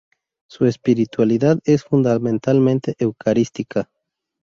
[0.49, 3.87] Su espiritualidad es fundamentalmente eucarística.